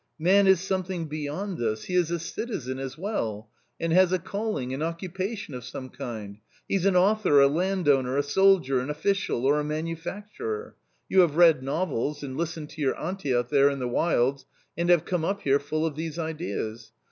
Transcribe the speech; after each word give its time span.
Man 0.17 0.47
is 0.47 0.59
something 0.59 1.05
beyond 1.05 1.59
this; 1.59 1.83
he 1.83 1.93
is 1.93 2.09
a 2.09 2.17
citizen 2.17 2.79
as 2.79 2.97
well, 2.97 3.51
and 3.79 3.93
has 3.93 4.11
a 4.11 4.17
calling, 4.17 4.73
an 4.73 4.81
occupation 4.81 5.53
of 5.53 5.63
some 5.63 5.89
kind— 5.89 6.39
he's 6.67 6.87
an 6.87 6.95
author, 6.95 7.39
a 7.39 7.47
land 7.47 7.87
owner, 7.87 8.17
a 8.17 8.23
soldier, 8.23 8.79
an 8.79 8.89
official, 8.89 9.45
or 9.45 9.59
a 9.59 9.63
manufacturer. 9.63 10.75
You 11.07 11.19
have 11.21 11.35
read 11.37 11.61
novels, 11.61 12.23
and 12.23 12.35
listened 12.35 12.71
to 12.71 12.81
your 12.81 12.99
auntie 12.99 13.35
out 13.35 13.49
there 13.49 13.69
in 13.69 13.77
the 13.77 13.87
wilds, 13.87 14.47
and 14.75 14.89
have 14.89 15.05
come 15.05 15.23
up 15.23 15.41
here 15.43 15.59
full 15.59 15.85
of 15.85 15.95
these 15.95 16.17
ideas. 16.17 16.91